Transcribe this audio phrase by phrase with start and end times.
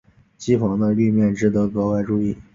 [0.35, 2.35] 机房的立面值得格外注意。